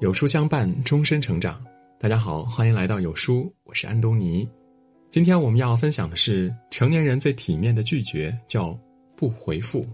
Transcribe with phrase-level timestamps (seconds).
[0.00, 1.64] 有书相伴，终身成长。
[2.00, 4.46] 大家好，欢迎来到有书，我是安东尼。
[5.08, 8.76] 今天我们要分享的是成年人最体面的拒绝，叫
[9.16, 9.86] 不回复。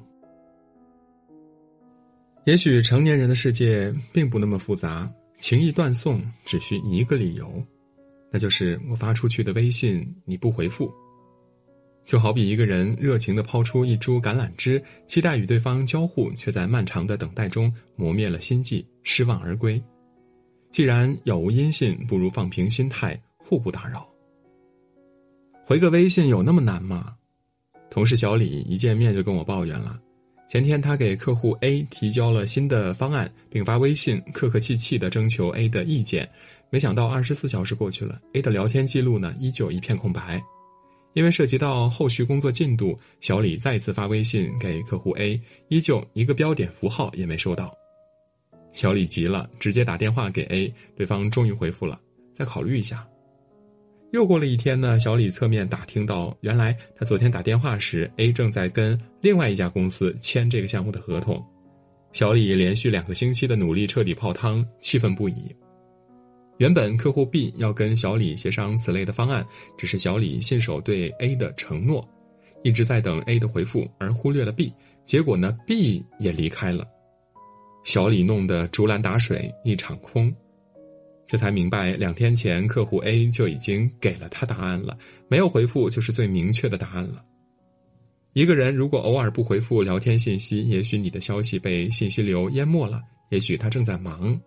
[2.47, 5.09] 也许成年人的世界并不那么复杂，
[5.39, 7.63] 情谊断送只需一个理由，
[8.33, 10.91] 那就是我发出去的微信你不回复。
[12.11, 19.81] 就好比一个人热情的抛出一株橄榄枝，期待与对方交互，却在漫长的等待中磨灭了心计，失望而归。
[20.73, 24.05] 既然杳无音信，不如放平心态，互不打扰。
[25.65, 27.15] 回个微信有那么难吗？
[27.91, 29.97] 同事小李一见面就跟我抱怨了，
[30.49, 36.29] 前天他给客户 A 提交了新的方案，并发微信客客气气的征求 A 的意见，
[36.71, 40.43] 没想到二十四小时过去了，A 的聊天记录呢依旧一片空白。
[41.13, 47.75] 因为涉及到后续工作进度，小李再次发微信给客户 A，依旧一个标点符号也没收到。
[48.73, 52.01] 小李急了，直接打电话给 A，对方终于回复了，
[52.33, 53.07] 再考虑一下。
[54.13, 61.45] 又过了一天呢，小李侧面打听到，原来他昨天打电话时，A 正在跟另外一家公司签这个项目的合同。
[62.13, 65.55] 小李连续两个星期的努力彻底泡汤，气愤不已。
[66.61, 69.43] 原本客户 B 要跟小李协商此类的方案，
[69.79, 72.07] 只是小李信守对 A 的承诺，
[72.63, 74.71] 一直在等 A 的回复，而忽略了 B。
[75.07, 76.87] 结果呢，B 也离开了。
[77.83, 80.31] 小李弄得竹篮打水一场空，
[81.27, 87.25] 这才明白两天前客户 A 就已经给了他答案了，没有回复就是最明确的答案了。
[88.35, 94.39] 一个人如果偶尔不回复聊天信息，也许你的消息被信息流淹没了，也许他正在忙。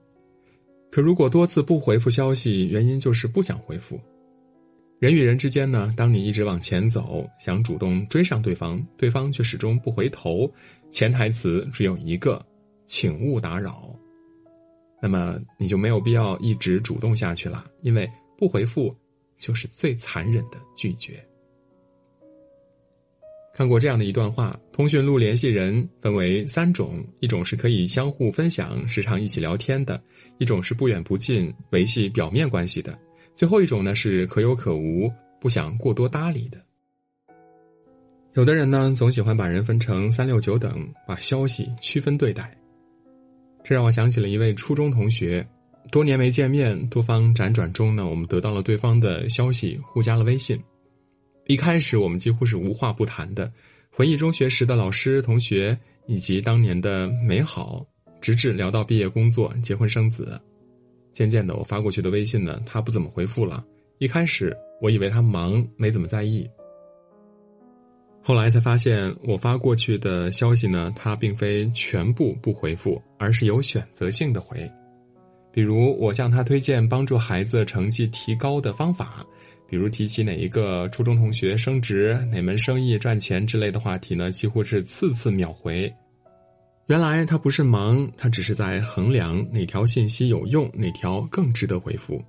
[0.94, 3.99] 可如果多次不回复消息，原因就是不想回复。
[4.99, 10.47] 人与人之间呢，当你一直往前走，想主动追上对方，对方却始终不回头，
[10.91, 12.39] 潜台词只有一个。
[12.86, 13.97] 请勿打扰，
[15.02, 18.95] 那么你就没有必要一直主动下去了，因为不回复
[19.39, 21.14] 就是最残忍的拒绝。
[23.53, 29.95] 看过这样的一段话：通讯录联系人分为三种，一种是可以相互分享、时常一起聊天的；
[30.39, 32.91] 一种是不远不近、维系表面关系的；
[33.36, 35.08] 最后一种呢是可有可无、
[35.39, 36.58] 不想过多搭理的。
[38.33, 42.58] 有的人呢，总喜欢把人分成三六九等，把消息区分对待。
[43.64, 45.47] 这让我想起了一位初中同学，
[45.91, 50.59] 多年没见面，多方辗转中呢，我们得到了对方的消息，互加了微信。
[51.45, 53.52] 一开始我们几乎是无话不谈的，
[53.92, 55.77] 回忆中学时的老师、同学
[56.08, 57.86] 以及当年的美好，
[58.21, 60.39] 直至聊到毕业、工作、结婚、生子。
[61.11, 63.64] 渐渐的，我发过去的微信呢，他不怎么回复了。
[63.99, 66.49] 一开始我以为他忙，没怎么在意。
[68.21, 74.71] 后来才发现，我发过去的消息呢，他并非全部不回复，而是有选择性的回。
[75.52, 79.26] 比如，我向他推荐帮助孩子成绩提高的方法，
[79.68, 85.92] 比如提起哪一个初中同学升职、哪门生意赚钱之类的话题呢，几乎是次次秒回。
[86.88, 92.24] 原来他不是忙，他只是在衡量哪条信息有用，哪条更值得回复。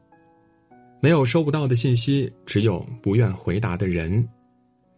[1.00, 4.26] 没有收不到的信息，只有不愿回答的人。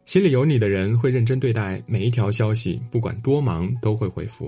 [0.05, 4.47] 心里有你的人会认真对待每一条消息，不管多忙都会回复；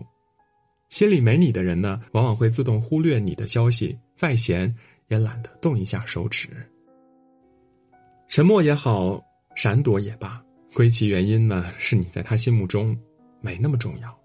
[0.88, 4.72] 心里没你的人呢，往往会自动忽略你的消息，再闲
[5.09, 6.49] 也懒得动一下手指。
[8.28, 9.18] 沉默也好，
[9.56, 10.42] 闪躲也罢，
[10.74, 12.96] 归其原因呢，是你在他心目中
[13.40, 14.16] 没那么重要。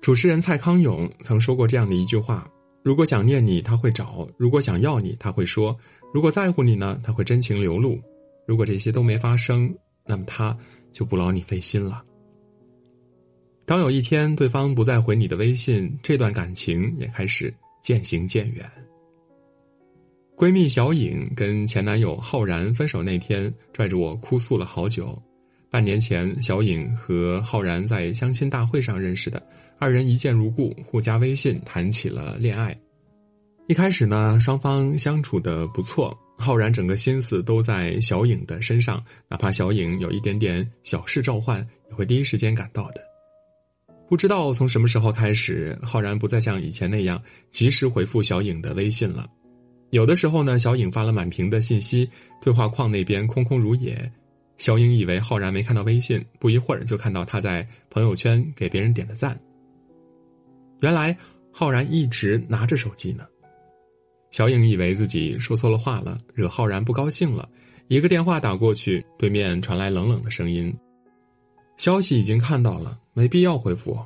[0.00, 2.50] 主持人蔡康永曾说过这样的一句话
[2.82, 5.74] ：“如果想念你，他会找；如果想要你，他会说；
[6.12, 7.98] 如果在乎你呢，他会真情流露。”
[8.46, 9.72] 如果这些都没发生，
[10.04, 10.56] 那么他
[10.92, 12.04] 就不劳你费心了。
[13.64, 18.70] 当有一天对方不再回你的微信，这段感情也开始渐行渐远。
[20.36, 25.18] 闺蜜小颖跟前男友浩然分手那天，拽着我哭诉了好久。
[25.70, 29.42] 半年前，小颖和浩然在相亲大会上认识的，
[29.78, 32.78] 二人一见如故，互加微信，谈起了恋爱。
[33.66, 36.14] 一开始呢，双方相处的不错。
[36.36, 43.00] 浩然整个心思都在小颖的身上，哪怕小颖有一点点小事召唤，也会第一时间赶到的。
[44.06, 49.26] 不知道从什么时候开始，浩然不再像以前那样及时回复小颖的微信了。
[49.90, 52.08] 有的时候呢，小颖发了满屏的信息，
[52.40, 54.10] 对话框那边空空如也。
[54.58, 59.38] 小颖以为浩然没看到微信，不一会儿就看到他在朋友圈给别人点了赞。
[60.80, 61.16] 原来
[61.52, 63.26] 浩然一直拿着手机呢。
[64.30, 67.48] 小颖以为自己说错了话了，惹浩然不高兴了，
[67.88, 70.74] 一个电话打过去，对面传来冷冷的声音
[71.78, 73.96] ：“消息已经看到了，没必要回复。”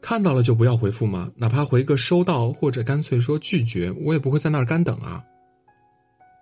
[0.00, 1.30] 看到了就不要回复吗？
[1.36, 5.22] 哪怕回个收到，或者干脆说拒绝，我也不会在那儿干等啊。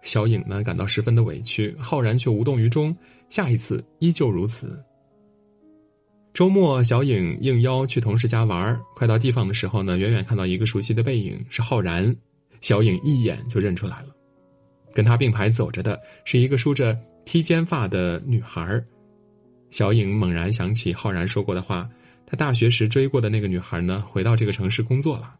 [0.02, 2.96] 小颖呢感到十分的委屈，浩然却无动于衷。
[3.28, 4.82] 下一次依旧如此。
[6.32, 12.14] 周末，小颖应邀去同事家玩快到地方的时候呢，远远看到一个熟悉的背影，是浩然。
[12.60, 14.08] 小颖一眼就认出来了，
[14.93, 18.82] 跟他并排走着的是一个梳着披肩发的女孩。
[19.70, 21.88] 小颖猛然想起浩然说过的话，
[22.30, 25.34] 他大学时追过的那个女孩呢，回到这个城市工作了。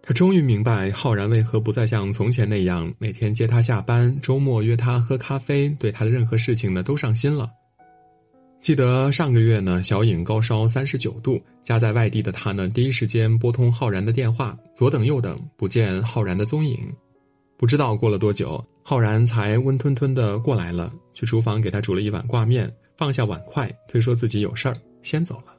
[0.00, 7.50] 他终于明白浩然为何不再像从前那样每天接他下班，周末约他喝咖啡，对他的任何事情呢都上心了。
[8.58, 16.78] 记得上个月呢，小颖高烧三十九度，家在外地的他呢，第一时间拨通浩然的电话，左等右等不见浩然的踪影。
[17.58, 25.54] 不知道过了多久，浩然才温吞吞的过来了，去厨房给他煮了一碗挂面，放下碗筷，推说自己有事儿先走了。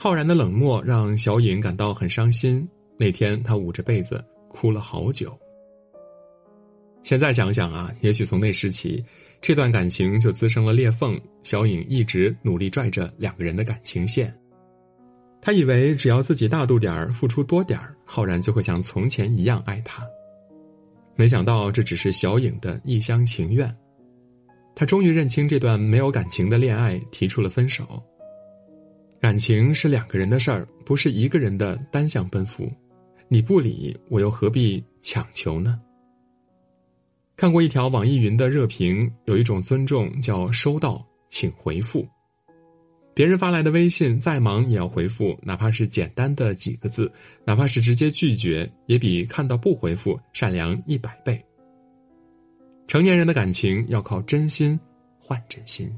[0.00, 2.66] 浩然的冷漠让小颖感到很伤心。
[2.96, 5.36] 那天，她捂着被子哭了好久。
[7.02, 9.04] 现在想想啊，也许从那时起，
[9.40, 11.20] 这段感情就滋生了裂缝。
[11.42, 14.32] 小颖一直努力拽着两个人的感情线，
[15.40, 20.06] 他以为只要自己大度点儿，付出多点儿，浩然就会像从前一样爱他。
[21.16, 23.74] 没想到这只是小颖的一厢情愿。
[24.76, 28.00] 他终于认清这段没有感情的恋爱，提出了分手。
[29.20, 32.70] 感情是两个人的事儿，不是一个人的单向奔赴。
[33.26, 35.80] 你不理我，又何必强求呢？
[37.36, 42.06] 看过一条网易云的热评，有一种尊重叫收到，请回复。
[43.12, 47.10] 别人发来的微信，再忙也要回复，哪怕是简单的几个字，
[47.44, 51.44] 哪怕是直接拒绝，也比看到不回复善良一百倍。
[52.86, 54.78] 成年人的感情要靠真心
[55.18, 55.92] 换真心，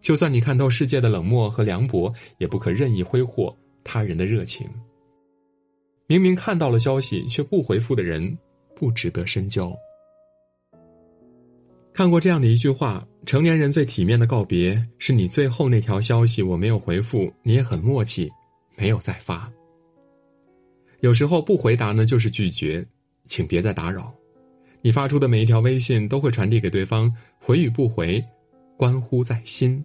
[0.00, 3.54] 就算你看透世界的冷漠和凉薄，也不可任意挥霍
[3.84, 4.68] 他人的热情。
[6.06, 8.36] 明明看到了消息却不回复的人，
[8.74, 9.72] 不值得深交。
[11.92, 18.30] 看过这样的一句话：成年人最体面的告别，是你最后那条消息我没有回复，你也很默契，
[18.76, 19.52] 没有再发。
[21.00, 22.84] 有时候不回答呢，就是拒绝，
[23.24, 24.12] 请别再打扰。
[24.82, 28.24] 你发出的每一条微信都会传递给对方，回与不回，
[28.80, 29.84] 关乎在心。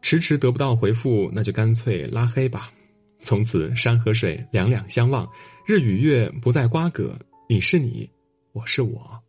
[0.00, 2.70] 迟迟得不到回复，那就干脆拉黑吧。
[3.18, 5.28] 从此山和水两两相望，
[5.66, 7.18] 日与月不再瓜葛。
[7.48, 8.08] 你是你，
[8.52, 9.20] 我是我。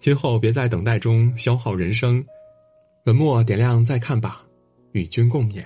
[0.00, 2.26] 今后别在等待中消耗人生，
[3.06, 4.44] 文末点亮再看吧，
[4.90, 5.64] 与君共勉。